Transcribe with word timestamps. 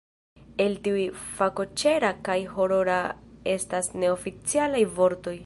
El 0.63 0.77
tiuj, 0.87 1.03
fakoĉera 1.41 2.11
kaj 2.29 2.39
horora 2.55 2.99
estas 3.57 3.93
neoficialaj 4.05 4.85
vortoj. 4.99 5.39